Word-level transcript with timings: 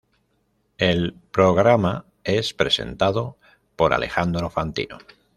El 0.79 1.13
programa 1.31 2.05
es 2.23 2.55
presentado 2.55 3.37
por 3.75 3.93
Alejandro 3.93 4.49
Fantino. 4.49 4.97